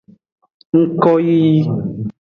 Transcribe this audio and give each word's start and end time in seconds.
Ngkoyiyi. 0.77 1.63